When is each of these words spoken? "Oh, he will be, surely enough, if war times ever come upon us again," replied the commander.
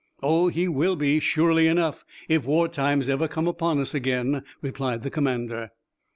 "Oh, 0.23 0.47
he 0.47 0.67
will 0.67 0.95
be, 0.95 1.19
surely 1.19 1.67
enough, 1.67 2.03
if 2.27 2.43
war 2.43 2.67
times 2.67 3.07
ever 3.07 3.27
come 3.27 3.47
upon 3.47 3.77
us 3.77 3.93
again," 3.93 4.41
replied 4.59 5.03
the 5.03 5.11
commander. 5.11 5.69